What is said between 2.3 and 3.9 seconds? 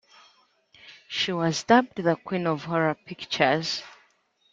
of Horror Pictures".